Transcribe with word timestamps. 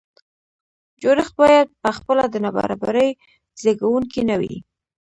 جوړښت 1.01 1.33
باید 1.41 1.67
په 1.81 1.89
خپله 1.97 2.23
د 2.29 2.35
نابرابرۍ 2.43 3.09
زیږوونکی 3.61 4.21
نه 4.29 4.35
وي. 4.41 4.55